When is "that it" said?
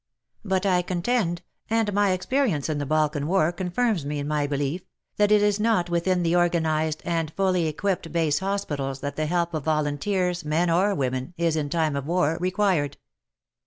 5.17-5.43